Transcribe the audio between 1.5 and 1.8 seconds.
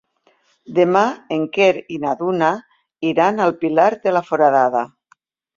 Quer